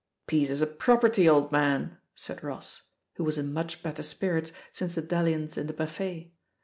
"Piece 0.25 0.49
is 0.49 0.63
a 0.63 0.65
property, 0.65 1.29
old 1.29 1.51
man,'' 1.51 1.99
said 2.15 2.43
Ross, 2.43 2.81
who 3.17 3.23
was 3.23 3.37
in 3.37 3.53
much 3.53 3.83
better 3.83 4.01
spirits 4.01 4.51
since 4.71 4.95
the 4.95 5.01
dalliance 5.03 5.59
in 5.59 5.67
the 5.67 5.73
buffet. 5.73 6.33